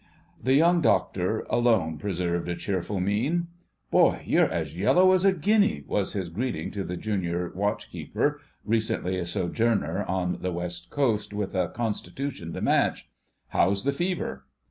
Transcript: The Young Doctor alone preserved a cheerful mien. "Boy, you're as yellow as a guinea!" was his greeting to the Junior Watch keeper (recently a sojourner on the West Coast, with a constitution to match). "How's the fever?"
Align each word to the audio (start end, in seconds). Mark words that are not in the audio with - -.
The 0.41 0.55
Young 0.55 0.81
Doctor 0.81 1.41
alone 1.47 1.99
preserved 1.99 2.49
a 2.49 2.55
cheerful 2.55 2.99
mien. 2.99 3.49
"Boy, 3.91 4.23
you're 4.25 4.49
as 4.49 4.75
yellow 4.75 5.11
as 5.11 5.23
a 5.25 5.31
guinea!" 5.31 5.83
was 5.85 6.13
his 6.13 6.29
greeting 6.29 6.71
to 6.71 6.83
the 6.83 6.97
Junior 6.97 7.51
Watch 7.53 7.91
keeper 7.91 8.41
(recently 8.65 9.19
a 9.19 9.25
sojourner 9.27 10.03
on 10.05 10.39
the 10.41 10.51
West 10.51 10.89
Coast, 10.89 11.33
with 11.35 11.53
a 11.53 11.67
constitution 11.69 12.51
to 12.53 12.61
match). 12.61 13.11
"How's 13.49 13.83
the 13.83 13.91
fever?" 13.93 14.45